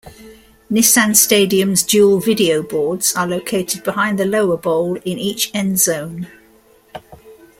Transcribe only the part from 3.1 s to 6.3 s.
are located behind the lower bowl in each end zone.